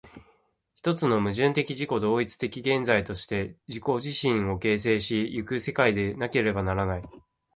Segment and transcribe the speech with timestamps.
[0.73, 7.03] 一つの矛盾的自己同一的現在として自己自身を形成し行く世界でなければならない。